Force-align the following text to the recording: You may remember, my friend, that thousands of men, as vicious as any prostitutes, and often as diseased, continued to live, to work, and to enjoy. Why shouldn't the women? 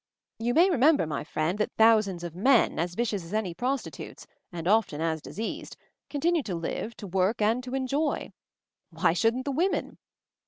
You 0.39 0.55
may 0.55 0.67
remember, 0.71 1.05
my 1.05 1.23
friend, 1.23 1.59
that 1.59 1.75
thousands 1.77 2.23
of 2.23 2.33
men, 2.33 2.79
as 2.79 2.95
vicious 2.95 3.23
as 3.23 3.35
any 3.35 3.53
prostitutes, 3.53 4.25
and 4.51 4.67
often 4.67 4.99
as 4.99 5.21
diseased, 5.21 5.77
continued 6.09 6.47
to 6.47 6.55
live, 6.55 6.97
to 6.97 7.05
work, 7.05 7.39
and 7.39 7.63
to 7.63 7.75
enjoy. 7.75 8.31
Why 8.89 9.13
shouldn't 9.13 9.45
the 9.45 9.51
women? 9.51 9.99